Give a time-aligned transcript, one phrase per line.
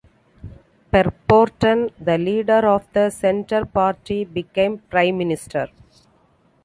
[0.91, 5.67] Per Borten, the leader of the Centre Party, became Prime Minister.